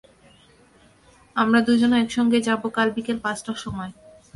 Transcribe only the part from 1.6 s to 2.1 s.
দুজন